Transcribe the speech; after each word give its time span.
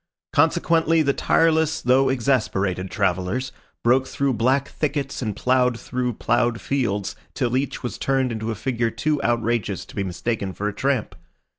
Consequently 0.33 1.03
the 1.03 1.13
tireless 1.13 1.79
though 1.79 2.09
exasperated 2.09 2.89
travellers 2.89 3.51
broke 3.83 4.07
through 4.07 4.33
black 4.33 4.67
thickets 4.67 5.21
and 5.21 5.35
ploughed 5.35 5.79
through 5.79 6.13
ploughed 6.13 6.59
fields 6.59 7.15
till 7.35 7.55
each 7.55 7.83
was 7.83 7.99
turned 7.99 8.31
into 8.31 8.49
a 8.49 8.55
figure 8.55 8.89
too 8.89 9.21
outrageous 9.21 9.85
to 9.85 9.95
be 9.95 10.03
mistaken 10.03 10.53
for 10.53 10.67
a 10.67 10.73
tramp. 10.73 11.13